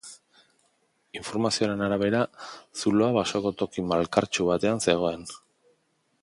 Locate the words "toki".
3.61-3.85